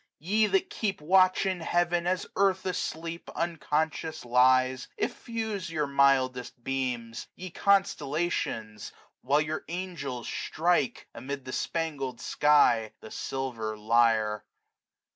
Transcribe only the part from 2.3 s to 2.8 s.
earth